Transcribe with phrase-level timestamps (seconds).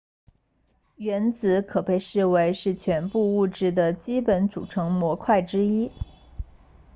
[0.95, 5.91] 原子可被视为是全部物质的基本组成模块之一